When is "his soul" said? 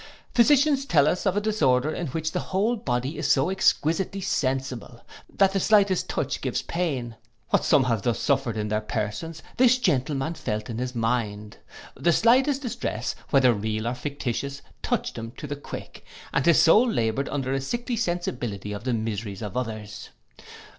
16.47-16.89